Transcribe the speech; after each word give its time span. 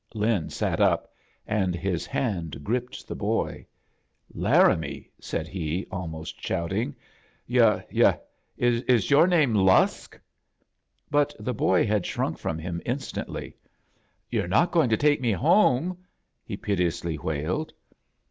Lin 0.15 0.49
sat 0.49 0.79
up, 0.81 1.13
and 1.45 1.75
his 1.75 2.07
hand 2.07 2.63
gripped 2.63 3.07
the 3.07 3.13
boy. 3.13 3.67
"Laramie!" 4.33 5.11
said 5.19 5.47
he, 5.47 5.85
almoat 5.91 6.33
shout 6.39 6.73
ing 6.73 6.89
it. 6.89 6.95
"Yu*— 7.45 7.83
yu'— 7.91 8.11
is 8.57 9.11
your 9.11 9.27
name 9.27 9.53
Losk?" 9.53 10.19
But 11.11 11.35
the 11.39 11.53
boy 11.53 11.85
had 11.85 12.07
shrunk 12.07 12.39
from 12.39 12.57
him 12.57 12.81
in 12.83 12.97
stantly. 12.97 13.53
"You're 14.31 14.47
not 14.47 14.71
going 14.71 14.89
to 14.89 14.97
take 14.97 15.21
me 15.21 15.33
home?" 15.33 15.99
he 16.43 16.57
piteously 16.57 17.19
wailed. 17.19 17.71